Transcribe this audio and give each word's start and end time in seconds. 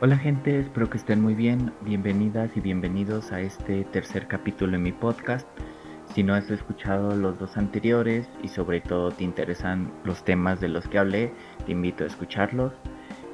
Hola 0.00 0.16
gente, 0.16 0.60
espero 0.60 0.88
que 0.88 0.96
estén 0.96 1.20
muy 1.20 1.34
bien. 1.34 1.72
Bienvenidas 1.80 2.56
y 2.56 2.60
bienvenidos 2.60 3.32
a 3.32 3.40
este 3.40 3.82
tercer 3.82 4.28
capítulo 4.28 4.76
en 4.76 4.84
mi 4.84 4.92
podcast. 4.92 5.44
Si 6.14 6.22
no 6.22 6.34
has 6.34 6.48
escuchado 6.52 7.16
los 7.16 7.36
dos 7.40 7.56
anteriores 7.56 8.28
y 8.40 8.46
sobre 8.46 8.80
todo 8.80 9.10
te 9.10 9.24
interesan 9.24 9.92
los 10.04 10.24
temas 10.24 10.60
de 10.60 10.68
los 10.68 10.86
que 10.86 11.00
hablé, 11.00 11.32
te 11.66 11.72
invito 11.72 12.04
a 12.04 12.06
escucharlos. 12.06 12.74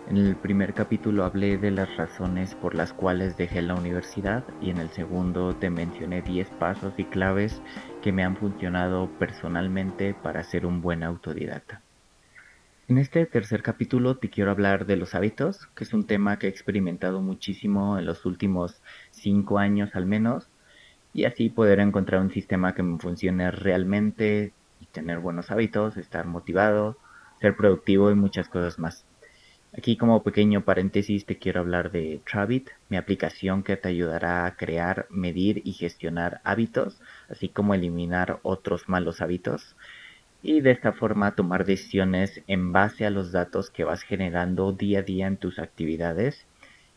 En 0.08 0.16
el 0.16 0.36
primer 0.36 0.72
capítulo 0.72 1.24
hablé 1.24 1.58
de 1.58 1.70
las 1.70 1.94
razones 1.98 2.54
por 2.54 2.74
las 2.74 2.94
cuales 2.94 3.36
dejé 3.36 3.60
la 3.60 3.74
universidad 3.74 4.42
y 4.62 4.70
en 4.70 4.78
el 4.78 4.88
segundo 4.88 5.54
te 5.54 5.68
mencioné 5.68 6.22
10 6.22 6.48
pasos 6.48 6.94
y 6.96 7.04
claves 7.04 7.60
que 8.00 8.10
me 8.10 8.24
han 8.24 8.38
funcionado 8.38 9.10
personalmente 9.18 10.14
para 10.14 10.42
ser 10.42 10.64
un 10.64 10.80
buen 10.80 11.02
autodidacta. 11.02 11.83
En 12.86 12.98
este 12.98 13.24
tercer 13.24 13.62
capítulo 13.62 14.18
te 14.18 14.28
quiero 14.28 14.50
hablar 14.50 14.84
de 14.84 14.96
los 14.96 15.14
hábitos, 15.14 15.68
que 15.74 15.84
es 15.84 15.94
un 15.94 16.06
tema 16.06 16.38
que 16.38 16.48
he 16.48 16.50
experimentado 16.50 17.22
muchísimo 17.22 17.98
en 17.98 18.04
los 18.04 18.26
últimos 18.26 18.82
cinco 19.10 19.58
años 19.58 19.94
al 19.94 20.04
menos, 20.04 20.50
y 21.14 21.24
así 21.24 21.48
poder 21.48 21.80
encontrar 21.80 22.20
un 22.20 22.30
sistema 22.30 22.74
que 22.74 22.82
funcione 23.00 23.50
realmente 23.50 24.52
y 24.80 24.86
tener 24.86 25.20
buenos 25.20 25.50
hábitos, 25.50 25.96
estar 25.96 26.26
motivado, 26.26 26.98
ser 27.40 27.56
productivo 27.56 28.10
y 28.10 28.16
muchas 28.16 28.50
cosas 28.50 28.78
más. 28.78 29.06
Aquí 29.72 29.96
como 29.96 30.22
pequeño 30.22 30.66
paréntesis 30.66 31.24
te 31.24 31.38
quiero 31.38 31.60
hablar 31.60 31.90
de 31.90 32.20
Travit, 32.30 32.68
mi 32.90 32.98
aplicación 32.98 33.62
que 33.62 33.78
te 33.78 33.88
ayudará 33.88 34.44
a 34.44 34.56
crear, 34.56 35.06
medir 35.08 35.62
y 35.64 35.72
gestionar 35.72 36.42
hábitos, 36.44 37.00
así 37.30 37.48
como 37.48 37.72
eliminar 37.72 38.40
otros 38.42 38.90
malos 38.90 39.22
hábitos 39.22 39.74
y 40.44 40.60
de 40.60 40.72
esta 40.72 40.92
forma 40.92 41.34
tomar 41.34 41.64
decisiones 41.64 42.42
en 42.46 42.70
base 42.70 43.06
a 43.06 43.10
los 43.10 43.32
datos 43.32 43.70
que 43.70 43.82
vas 43.82 44.02
generando 44.02 44.72
día 44.72 44.98
a 44.98 45.02
día 45.02 45.26
en 45.26 45.38
tus 45.38 45.58
actividades. 45.58 46.46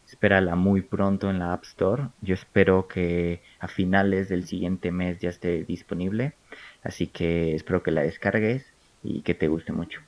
Espérala 0.05 0.55
muy 0.55 0.81
pronto 0.81 1.29
en 1.29 1.39
la 1.39 1.53
App 1.53 1.63
Store. 1.63 2.09
Yo 2.21 2.33
espero 2.33 2.89
que 2.89 3.41
a 3.59 3.69
finales 3.69 4.27
del 4.27 4.45
siguiente 4.45 4.91
mes 4.91 5.19
ya 5.19 5.29
esté 5.29 5.63
disponible. 5.63 6.33
Así 6.83 7.07
que 7.07 7.55
espero 7.55 7.83
que 7.83 7.91
la 7.91 8.01
descargues 8.01 8.65
y 9.01 9.21
que 9.21 9.33
te 9.33 9.47
guste 9.47 9.71
mucho. 9.71 10.01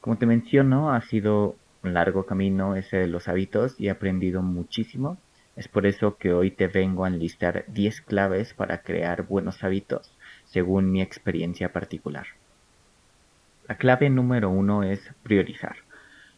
Como 0.00 0.18
te 0.18 0.26
menciono, 0.26 0.92
ha 0.92 1.00
sido 1.02 1.54
un 1.84 1.94
largo 1.94 2.26
camino 2.26 2.74
ese 2.74 2.96
de 2.96 3.06
los 3.06 3.28
hábitos 3.28 3.78
y 3.78 3.86
he 3.86 3.90
aprendido 3.90 4.42
muchísimo. 4.42 5.16
Es 5.54 5.68
por 5.68 5.86
eso 5.86 6.16
que 6.16 6.32
hoy 6.32 6.50
te 6.50 6.66
vengo 6.66 7.04
a 7.04 7.08
enlistar 7.08 7.66
10 7.68 8.00
claves 8.00 8.52
para 8.52 8.82
crear 8.82 9.28
buenos 9.28 9.62
hábitos 9.62 10.12
según 10.44 10.90
mi 10.90 11.02
experiencia 11.02 11.72
particular. 11.72 12.26
La 13.68 13.76
clave 13.76 14.08
número 14.08 14.48
uno 14.48 14.82
es 14.82 15.12
priorizar. 15.22 15.76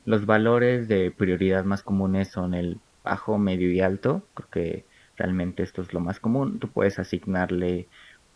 Los 0.04 0.26
valores 0.26 0.88
de 0.88 1.12
prioridad 1.12 1.64
más 1.64 1.84
comunes 1.84 2.26
son 2.26 2.54
el 2.54 2.80
bajo, 3.04 3.38
medio 3.38 3.70
y 3.70 3.80
alto. 3.80 4.26
Creo 4.34 4.50
que 4.50 4.84
realmente 5.16 5.62
esto 5.62 5.80
es 5.80 5.94
lo 5.94 6.00
más 6.00 6.18
común. 6.18 6.58
Tú 6.58 6.66
puedes 6.66 6.98
asignarle 6.98 7.86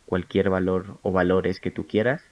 cualquier 0.06 0.48
valor 0.48 0.98
o 1.02 1.10
valores 1.10 1.58
que 1.58 1.72
tú 1.72 1.88
quieras. 1.88 2.22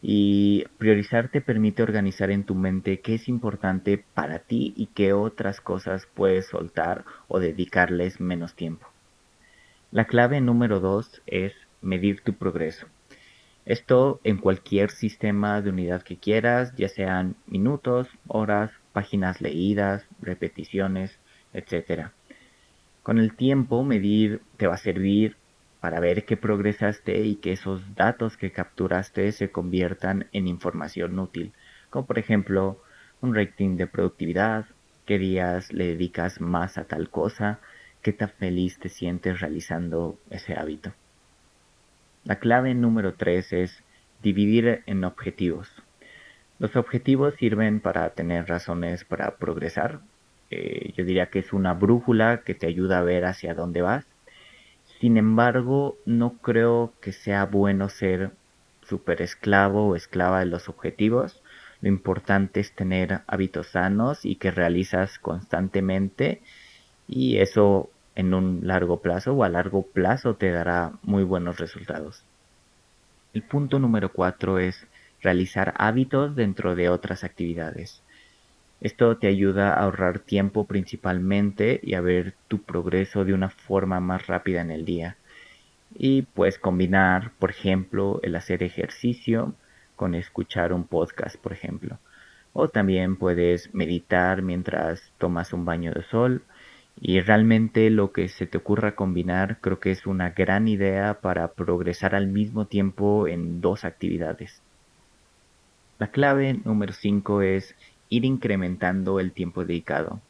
Y 0.00 0.64
priorizar 0.78 1.28
te 1.28 1.42
permite 1.42 1.82
organizar 1.82 2.30
en 2.30 2.44
tu 2.44 2.54
mente 2.54 3.00
qué 3.00 3.16
es 3.16 3.28
importante 3.28 4.02
para 4.14 4.38
ti 4.38 4.72
y 4.74 4.86
qué 4.86 5.12
otras 5.12 5.60
cosas 5.60 6.08
puedes 6.14 6.46
soltar 6.46 7.04
o 7.28 7.38
dedicarles 7.38 8.18
menos 8.18 8.54
tiempo. 8.54 8.86
La 9.90 10.06
clave 10.06 10.40
número 10.40 10.80
dos 10.80 11.20
es 11.26 11.52
medir 11.82 12.22
tu 12.22 12.32
progreso. 12.32 12.86
Esto 13.64 14.20
en 14.24 14.38
cualquier 14.38 14.90
sistema 14.90 15.62
de 15.62 15.70
unidad 15.70 16.02
que 16.02 16.16
quieras, 16.16 16.74
ya 16.74 16.88
sean 16.88 17.36
minutos, 17.46 18.08
horas, 18.26 18.72
páginas 18.92 19.40
leídas, 19.40 20.04
repeticiones, 20.20 21.20
etc. 21.52 22.08
Con 23.04 23.18
el 23.18 23.36
tiempo, 23.36 23.84
medir 23.84 24.42
te 24.56 24.66
va 24.66 24.74
a 24.74 24.78
servir 24.78 25.36
para 25.80 26.00
ver 26.00 26.24
qué 26.24 26.36
progresaste 26.36 27.20
y 27.22 27.36
que 27.36 27.52
esos 27.52 27.94
datos 27.94 28.36
que 28.36 28.50
capturaste 28.50 29.30
se 29.30 29.52
conviertan 29.52 30.28
en 30.32 30.48
información 30.48 31.18
útil, 31.20 31.52
como 31.88 32.06
por 32.06 32.18
ejemplo 32.18 32.82
un 33.20 33.34
rating 33.34 33.76
de 33.76 33.86
productividad, 33.86 34.66
qué 35.06 35.18
días 35.18 35.72
le 35.72 35.86
dedicas 35.86 36.40
más 36.40 36.78
a 36.78 36.84
tal 36.84 37.10
cosa, 37.10 37.60
qué 38.02 38.12
tan 38.12 38.30
feliz 38.30 38.80
te 38.80 38.88
sientes 38.88 39.40
realizando 39.40 40.18
ese 40.30 40.54
hábito. 40.54 40.94
La 42.24 42.36
clave 42.36 42.72
número 42.74 43.14
3 43.14 43.52
es 43.52 43.82
dividir 44.22 44.84
en 44.86 45.02
objetivos. 45.02 45.68
Los 46.60 46.76
objetivos 46.76 47.34
sirven 47.34 47.80
para 47.80 48.10
tener 48.10 48.48
razones 48.48 49.04
para 49.04 49.38
progresar. 49.38 49.98
Eh, 50.50 50.92
yo 50.96 51.04
diría 51.04 51.30
que 51.30 51.40
es 51.40 51.52
una 51.52 51.74
brújula 51.74 52.42
que 52.44 52.54
te 52.54 52.68
ayuda 52.68 53.00
a 53.00 53.02
ver 53.02 53.24
hacia 53.24 53.54
dónde 53.54 53.82
vas. 53.82 54.06
Sin 55.00 55.16
embargo, 55.16 55.98
no 56.06 56.34
creo 56.38 56.92
que 57.00 57.10
sea 57.10 57.46
bueno 57.46 57.88
ser 57.88 58.30
súper 58.82 59.20
esclavo 59.20 59.88
o 59.88 59.96
esclava 59.96 60.38
de 60.38 60.46
los 60.46 60.68
objetivos. 60.68 61.42
Lo 61.80 61.88
importante 61.88 62.60
es 62.60 62.70
tener 62.70 63.22
hábitos 63.26 63.66
sanos 63.66 64.24
y 64.24 64.36
que 64.36 64.52
realizas 64.52 65.18
constantemente 65.18 66.40
y 67.08 67.38
eso 67.38 67.90
en 68.14 68.34
un 68.34 68.60
largo 68.66 69.00
plazo 69.00 69.32
o 69.34 69.44
a 69.44 69.48
largo 69.48 69.82
plazo 69.82 70.34
te 70.34 70.50
dará 70.50 70.92
muy 71.02 71.24
buenos 71.24 71.58
resultados. 71.58 72.24
El 73.32 73.42
punto 73.42 73.78
número 73.78 74.12
cuatro 74.12 74.58
es 74.58 74.86
realizar 75.22 75.74
hábitos 75.78 76.36
dentro 76.36 76.74
de 76.74 76.88
otras 76.88 77.24
actividades. 77.24 78.02
Esto 78.80 79.16
te 79.16 79.28
ayuda 79.28 79.72
a 79.72 79.84
ahorrar 79.84 80.18
tiempo 80.18 80.66
principalmente 80.66 81.80
y 81.82 81.94
a 81.94 82.00
ver 82.00 82.34
tu 82.48 82.62
progreso 82.62 83.24
de 83.24 83.32
una 83.32 83.48
forma 83.48 84.00
más 84.00 84.26
rápida 84.26 84.60
en 84.60 84.72
el 84.72 84.84
día. 84.84 85.16
Y 85.94 86.22
puedes 86.22 86.58
combinar, 86.58 87.30
por 87.38 87.50
ejemplo, 87.50 88.18
el 88.22 88.34
hacer 88.34 88.62
ejercicio 88.62 89.54
con 89.94 90.14
escuchar 90.14 90.72
un 90.72 90.84
podcast, 90.84 91.36
por 91.36 91.52
ejemplo. 91.52 91.98
O 92.52 92.68
también 92.68 93.16
puedes 93.16 93.72
meditar 93.72 94.42
mientras 94.42 95.12
tomas 95.16 95.52
un 95.52 95.64
baño 95.64 95.92
de 95.92 96.02
sol 96.02 96.42
y 97.00 97.20
realmente 97.20 97.90
lo 97.90 98.12
que 98.12 98.28
se 98.28 98.46
te 98.46 98.58
ocurra 98.58 98.94
combinar 98.94 99.58
creo 99.60 99.80
que 99.80 99.90
es 99.90 100.06
una 100.06 100.30
gran 100.30 100.68
idea 100.68 101.20
para 101.20 101.48
progresar 101.52 102.14
al 102.14 102.28
mismo 102.28 102.66
tiempo 102.66 103.26
en 103.26 103.60
dos 103.60 103.84
actividades. 103.84 104.62
La 105.98 106.10
clave 106.10 106.60
número 106.64 106.92
5 106.92 107.42
es 107.42 107.74
ir 108.08 108.24
incrementando 108.24 109.20
el 109.20 109.32
tiempo 109.32 109.64
dedicado. 109.64 110.20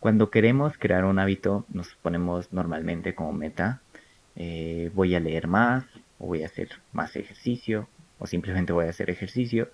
Cuando 0.00 0.30
queremos 0.30 0.76
crear 0.78 1.04
un 1.04 1.18
hábito 1.18 1.64
nos 1.68 1.94
ponemos 1.96 2.52
normalmente 2.52 3.14
como 3.14 3.32
meta 3.32 3.80
eh, 4.36 4.90
voy 4.94 5.14
a 5.14 5.20
leer 5.20 5.46
más 5.46 5.84
o 6.18 6.26
voy 6.26 6.42
a 6.42 6.46
hacer 6.46 6.70
más 6.92 7.14
ejercicio 7.16 7.88
o 8.18 8.26
simplemente 8.26 8.72
voy 8.72 8.86
a 8.86 8.90
hacer 8.90 9.10
ejercicio. 9.10 9.70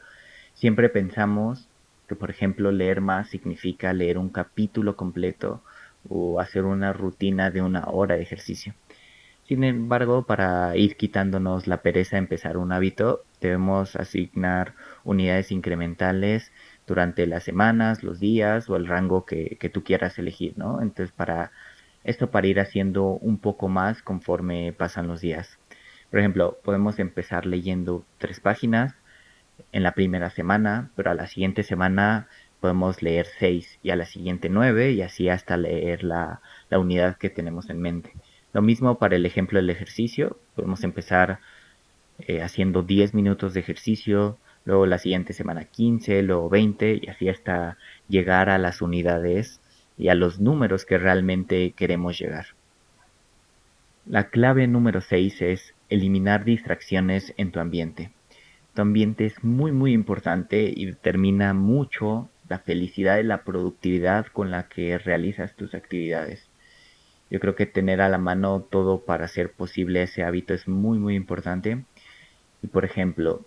Siempre 0.55 0.89
pensamos 0.89 1.69
que 2.09 2.17
por 2.17 2.31
ejemplo 2.31 2.73
leer 2.73 3.01
más 3.01 3.29
significa 3.29 3.93
leer 3.93 4.19
un 4.19 4.29
capítulo 4.29 4.97
completo 4.97 5.63
o 6.09 6.41
hacer 6.41 6.65
una 6.65 6.93
rutina 6.93 7.51
de 7.51 7.63
una 7.63 7.85
hora 7.87 8.17
de 8.17 8.23
ejercicio. 8.23 8.75
Sin 9.45 9.65
embargo, 9.65 10.27
para 10.27 10.77
ir 10.77 10.97
quitándonos 10.97 11.67
la 11.67 11.83
pereza 11.83 12.17
de 12.17 12.21
empezar 12.21 12.57
un 12.57 12.73
hábito, 12.73 13.25
debemos 13.41 13.97
asignar 13.97 14.75
unidades 15.03 15.51
incrementales 15.51 16.53
durante 16.87 17.27
las 17.27 17.45
semanas, 17.45 18.03
los 18.03 18.21
días 18.21 18.71
o 18.71 18.77
el 18.77 18.87
rango 18.87 19.27
que, 19.27 19.57
que 19.59 19.69
tú 19.69 19.83
quieras 19.83 20.19
elegir, 20.19 20.55
¿no? 20.57 20.81
Entonces, 20.81 21.13
para 21.13 21.51
esto 22.05 22.31
para 22.31 22.47
ir 22.47 22.61
haciendo 22.61 23.05
un 23.07 23.39
poco 23.39 23.69
más 23.69 24.03
conforme 24.03 24.73
pasan 24.73 25.07
los 25.07 25.21
días. 25.21 25.59
Por 26.11 26.21
ejemplo, 26.21 26.59
podemos 26.65 26.99
empezar 26.99 27.47
leyendo 27.47 28.05
tres 28.19 28.41
páginas 28.41 28.95
en 29.73 29.83
la 29.83 29.93
primera 29.93 30.31
semana, 30.31 30.91
pero 30.97 31.11
a 31.11 31.15
la 31.15 31.27
siguiente 31.27 31.63
semana 31.63 32.29
podemos 32.61 33.03
leer 33.03 33.27
6 33.39 33.79
y 33.83 33.91
a 33.91 33.97
la 33.97 34.05
siguiente 34.05 34.49
9 34.49 34.93
y 34.93 35.03
así 35.03 35.29
hasta 35.29 35.57
leer 35.57 36.05
la, 36.05 36.41
unidad 36.71 37.17
que 37.17 37.31
tenemos 37.31 37.71
en 37.71 37.81
mente. 37.81 38.13
Lo 38.53 38.63
mismo 38.63 38.99
para 38.99 39.17
el 39.17 39.27
ejemplo 39.27 39.59
del 39.59 39.71
ejercicio, 39.71 40.39
podemos 40.55 40.85
empezar 40.85 41.41
eh, 42.19 42.43
haciendo 42.43 42.83
10 42.83 43.15
minutos 43.15 43.55
de 43.55 43.61
ejercicio, 43.61 44.39
luego 44.65 44.87
la 44.87 44.99
siguiente 44.99 45.33
semana 45.33 45.65
15, 45.65 46.23
luego 46.23 46.49
20 46.49 47.01
y 47.03 47.09
así 47.09 47.29
hasta 47.29 47.79
llegar 48.09 48.51
a 48.51 48.59
las 48.59 48.83
unidades 48.83 49.61
y 49.97 50.09
a 50.09 50.15
los 50.15 50.41
números 50.41 50.85
que 50.85 50.99
realmente 50.99 51.73
queremos 51.73 52.19
llegar. 52.19 52.47
La 54.07 54.29
clave 54.29 54.67
número 54.67 55.01
6 55.01 55.43
es 55.43 55.75
eliminar 55.89 56.45
distracciones 56.45 57.35
en 57.37 57.53
tu 57.53 57.61
ambiente. 57.61 58.11
Tu 58.75 58.83
ambiente 58.83 59.27
es 59.27 59.43
muy 59.45 59.73
muy 59.73 59.93
importante 59.93 60.73
y 60.75 60.87
determina 60.87 61.53
mucho 61.55 62.29
la 62.51 62.59
felicidad 62.59 63.19
y 63.19 63.23
la 63.23 63.45
productividad 63.45 64.27
con 64.27 64.51
la 64.51 64.69
que 64.69 64.99
realizas 64.99 65.55
tus 65.55 65.73
actividades. 65.75 66.49
Yo 67.31 67.39
creo 67.39 67.55
que 67.55 67.65
tener 67.65 68.01
a 68.01 68.09
la 68.09 68.19
mano 68.19 68.61
todo 68.69 69.05
para 69.05 69.25
hacer 69.25 69.53
posible 69.53 70.03
ese 70.03 70.25
hábito 70.25 70.53
es 70.53 70.67
muy 70.67 70.99
muy 70.99 71.15
importante. 71.15 71.85
Y 72.61 72.67
por 72.67 72.85
ejemplo, 72.85 73.47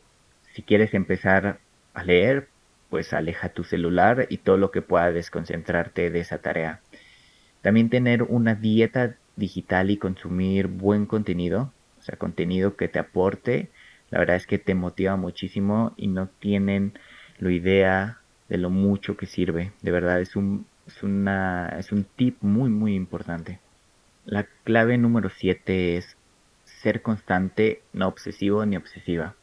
si 0.53 0.61
quieres 0.61 0.93
empezar 0.93 1.59
a 1.93 2.03
leer, 2.05 2.47
pues 2.89 3.11
aleja 3.11 3.49
tu 3.49 3.65
celular 3.65 4.25
y 4.29 4.37
todo 4.37 4.55
lo 4.55 4.71
que 4.71 4.81
pueda 4.81 5.11
desconcentrarte 5.11 6.09
de 6.09 6.21
esa 6.21 6.37
tarea. 6.37 6.79
También 7.61 7.89
tener 7.89 8.23
una 8.23 8.55
dieta 8.55 9.17
digital 9.35 9.91
y 9.91 9.97
consumir 9.97 10.67
buen 10.67 11.07
contenido, 11.07 11.73
o 11.99 12.01
sea, 12.03 12.17
contenido 12.17 12.77
que 12.77 12.87
te 12.87 12.99
aporte, 12.99 13.69
la 14.11 14.19
verdad 14.19 14.37
es 14.37 14.47
que 14.47 14.59
te 14.59 14.75
motiva 14.75 15.17
muchísimo 15.17 15.93
y 15.97 16.07
no 16.07 16.29
tienen 16.39 16.97
la 17.39 17.51
idea 17.51 18.22
de 18.53 18.59
lo 18.59 18.69
mucho 18.69 19.17
que 19.17 19.25
sirve. 19.25 19.71
De 19.81 19.89
verdad 19.89 20.21
es 20.21 20.35
un, 20.35 20.67
es 20.85 21.01
una, 21.01 21.69
es 21.79 21.91
un 21.91 22.03
tip 22.03 22.37
muy 22.41 22.69
muy 22.69 22.93
importante. 22.93 23.59
La 24.25 24.43
clave 24.63 24.99
número 24.99 25.31
7 25.31 25.97
es 25.97 26.17
ser 26.63 27.01
constante, 27.01 27.81
no 27.93 28.07
obsesivo 28.07 28.63
ni 28.67 28.77
obsesiva. 28.77 29.33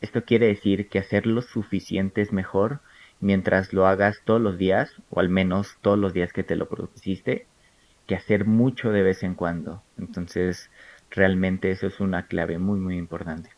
Esto 0.00 0.24
quiere 0.24 0.46
decir 0.46 0.88
que 0.88 1.00
hacer 1.00 1.26
lo 1.26 1.42
suficiente 1.42 2.22
es 2.22 2.32
mejor 2.32 2.78
mientras 3.18 3.72
lo 3.72 3.88
hagas 3.88 4.22
todos 4.24 4.40
los 4.40 4.58
días, 4.58 4.94
o 5.10 5.18
al 5.18 5.28
menos 5.28 5.76
todos 5.80 5.98
los 5.98 6.12
días 6.12 6.32
que 6.32 6.44
te 6.44 6.54
lo 6.54 6.68
propusiste, 6.68 7.46
que 8.06 8.14
hacer 8.14 8.44
mucho 8.44 8.92
de 8.92 9.02
vez 9.02 9.24
en 9.24 9.34
cuando. 9.34 9.82
Entonces, 9.98 10.70
realmente 11.10 11.72
eso 11.72 11.88
es 11.88 11.98
una 11.98 12.28
clave 12.28 12.58
muy, 12.58 12.78
muy 12.78 12.96
importante. 12.96 13.50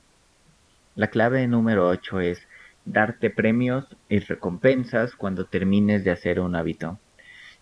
La 0.94 1.08
clave 1.08 1.46
número 1.46 1.88
8 1.88 2.20
es 2.20 2.48
darte 2.93 3.31
premios 3.31 3.87
y 4.08 4.19
recompensas 4.20 5.14
cuando 5.14 5.46
termines 5.46 6.05
de 6.05 6.11
hacer 6.11 6.40
un 6.40 6.56
hábito. 6.56 6.99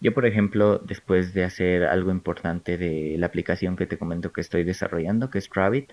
Yo, 0.00 0.12
por 0.14 0.26
ejemplo, 0.26 0.78
después 0.78 1.32
de 1.34 1.44
hacer 1.44 1.84
algo 1.84 2.10
importante 2.10 2.76
de 2.76 3.16
la 3.18 3.26
aplicación 3.26 3.76
que 3.76 3.86
te 3.86 3.98
comento 3.98 4.32
que 4.32 4.42
estoy 4.42 4.62
desarrollando, 4.64 5.30
que 5.30 5.38
es 5.38 5.48
Travit, 5.48 5.92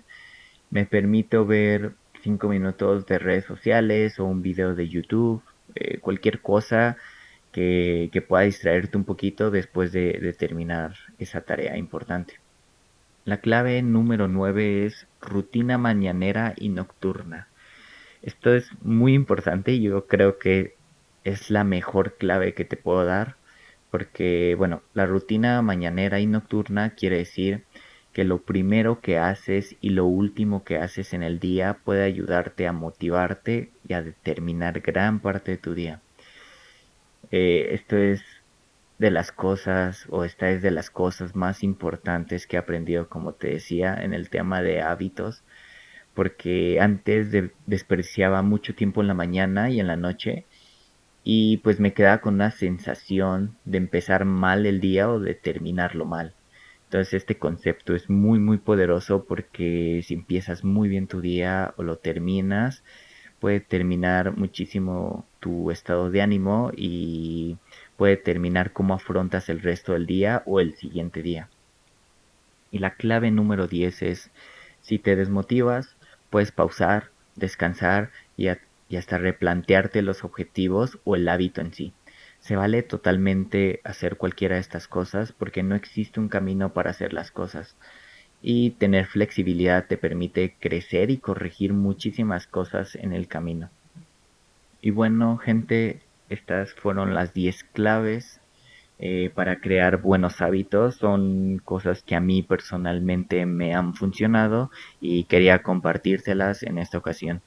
me 0.70 0.86
permito 0.86 1.46
ver 1.46 1.94
5 2.22 2.48
minutos 2.50 3.06
de 3.06 3.20
redes 3.20 3.46
sociales 3.46 4.20
o 4.20 4.26
un 4.26 4.42
video 4.42 4.76
de 4.76 4.90
YouTube, 4.90 5.42
eh, 5.76 6.00
cualquier 6.00 6.42
cosa 6.42 6.98
que, 7.52 8.10
pueda 8.28 8.44
distraerte 8.44 8.98
un 8.98 9.06
poquito 9.06 9.52
después 9.52 9.92
de, 9.92 10.14
de 10.14 10.34
terminar 10.34 10.96
esa 11.20 11.42
tarea 11.42 11.78
importante. 11.78 12.40
La 13.26 13.38
clave 13.38 13.82
número 13.82 14.28
9 14.28 14.86
es 14.86 15.08
rutina 15.22 15.78
mañanera 15.78 16.54
y 16.58 16.70
nocturna. 16.70 17.48
Esto 18.24 18.54
es 18.54 18.72
muy 18.82 19.14
importante 19.14 19.74
y 19.74 19.82
yo 19.82 20.08
creo 20.08 20.40
que 20.40 20.76
es 21.24 21.50
la 21.52 21.64
mejor 21.64 22.18
clave 22.18 22.54
que 22.54 22.66
te 22.66 22.78
puedo 22.78 23.06
dar 23.06 23.36
porque, 23.92 24.56
bueno, 24.58 24.82
la 24.96 25.06
rutina 25.06 25.62
mañanera 25.62 26.20
y 26.20 26.26
nocturna 26.26 26.96
quiere 26.96 27.18
decir 27.18 27.64
que 28.12 28.24
lo 28.24 28.40
primero 28.40 29.02
que 29.02 29.18
haces 29.18 29.76
y 29.82 29.90
lo 29.90 30.06
último 30.06 30.64
que 30.64 30.78
haces 30.78 31.14
en 31.14 31.22
el 31.22 31.40
día 31.40 31.80
puede 31.84 32.04
ayudarte 32.04 32.66
a 32.66 32.72
motivarte 32.72 33.72
y 33.88 33.94
a 33.94 34.02
determinar 34.02 34.80
gran 34.80 35.20
parte 35.20 35.52
de 35.52 35.58
tu 35.58 35.76
día. 35.76 36.02
Eh, 37.30 37.70
esto 37.74 37.98
es 37.98 38.24
de 39.00 39.12
las 39.12 39.32
cosas 39.32 40.06
o 40.10 40.24
esta 40.24 40.50
es 40.50 40.62
de 40.62 40.72
las 40.72 40.90
cosas 40.90 41.36
más 41.36 41.62
importantes 41.62 42.48
que 42.48 42.56
he 42.56 42.60
aprendido, 42.60 43.10
como 43.10 43.34
te 43.34 43.50
decía, 43.50 43.96
en 43.96 44.14
el 44.14 44.30
tema 44.30 44.62
de 44.62 44.82
hábitos, 44.82 45.44
porque 46.14 46.80
antes 46.80 47.30
despreciaba 47.66 48.42
mucho 48.42 48.76
tiempo 48.76 49.02
en 49.02 49.08
la 49.08 49.14
mañana 49.14 49.70
y 49.70 49.80
en 49.80 49.88
la 49.88 49.98
noche 49.98 50.46
y 51.24 51.58
pues 51.58 51.80
me 51.80 51.94
quedaba 51.94 52.20
con 52.22 52.36
una 52.36 52.52
sensación 52.52 53.56
de 53.66 53.78
empezar 53.78 54.26
mal 54.26 54.66
el 54.66 54.82
día 54.82 55.10
o 55.10 55.20
de 55.20 55.36
terminarlo 55.36 56.06
mal. 56.06 56.34
Entonces 56.86 57.14
este 57.16 57.38
concepto 57.38 57.96
es 57.96 58.10
muy 58.10 58.40
muy 58.40 58.58
poderoso 58.58 59.26
porque 59.26 60.02
si 60.06 60.14
empiezas 60.14 60.64
muy 60.64 60.90
bien 60.90 61.08
tu 61.08 61.22
día 61.22 61.74
o 61.78 61.84
lo 61.84 61.98
terminas, 61.98 62.84
puede 63.40 63.60
terminar 63.60 64.38
muchísimo 64.38 65.26
tu 65.40 65.72
estado 65.72 66.10
de 66.12 66.22
ánimo 66.22 66.72
y 66.76 67.58
puede 67.98 68.18
terminar 68.18 68.74
cómo 68.74 68.94
afrontas 68.94 69.50
el 69.50 69.62
resto 69.62 69.94
del 69.94 70.06
día 70.06 70.44
o 70.46 70.60
el 70.60 70.76
siguiente 70.76 71.22
día. 71.22 71.50
Y 72.72 72.80
la 72.80 72.96
clave 72.96 73.32
número 73.32 73.68
10 73.68 74.02
es, 74.04 74.32
si 74.82 74.98
te 74.98 75.16
desmotivas, 75.16 75.96
puedes 76.34 76.52
pausar, 76.52 77.12
descansar 77.36 78.10
y, 78.38 78.48
hasta 78.48 79.20
replantearte 79.20 80.02
los 80.02 80.24
objetivos 80.24 80.98
o 81.04 81.16
el 81.16 81.30
hábito 81.30 81.62
en 81.62 81.76
sí. 81.76 81.94
Se 82.40 82.56
vale 82.56 82.82
totalmente 82.82 83.82
hacer 83.84 84.18
cualquiera 84.18 84.56
de 84.56 84.62
estas 84.62 84.88
cosas 84.88 85.32
porque 85.32 85.62
no 85.62 85.76
existe 85.76 86.20
un 86.20 86.30
camino 86.30 86.74
para 86.74 86.90
hacer 86.90 87.14
las 87.14 87.30
cosas. 87.30 87.76
Y 88.42 88.72
tener 88.72 89.06
flexibilidad 89.06 89.86
te 89.86 89.96
permite 89.96 90.56
crecer 90.60 91.12
y 91.12 91.18
corregir 91.18 91.72
muchísimas 91.72 92.48
cosas 92.48 92.96
en 92.96 93.14
el 93.14 93.28
camino. 93.28 93.70
Y 94.82 94.90
bueno, 94.90 95.38
gente, 95.38 96.02
estas 96.30 96.74
fueron 96.74 97.14
las 97.14 97.36
10 97.36 97.64
claves 97.74 98.42
eh, 99.06 99.32
para 99.36 99.60
crear 99.60 100.02
buenos 100.02 100.40
hábitos. 100.40 100.96
Son 100.96 101.60
cosas 101.66 102.04
que 102.04 102.16
a 102.16 102.22
mí 102.22 102.42
personalmente 102.42 103.46
me 103.46 103.76
han 103.76 103.96
funcionado 103.96 104.72
y 105.02 105.26
quería 105.26 105.62
compartírselas 105.62 106.64
en 106.64 106.78
esta 106.78 107.00
ocasión. 107.00 107.42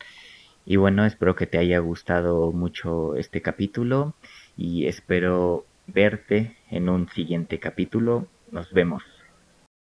Y 0.66 0.76
bueno, 0.76 1.06
espero 1.06 1.34
que 1.34 1.46
te 1.46 1.56
haya 1.56 1.78
gustado 1.78 2.52
mucho 2.52 3.16
este 3.16 3.40
capítulo 3.40 4.14
y 4.54 4.86
espero 4.86 5.64
verte 5.86 6.58
en 6.70 6.90
un 6.90 7.08
siguiente 7.08 7.58
capítulo. 7.58 8.26
Nos 8.50 8.70
vemos. 8.74 9.15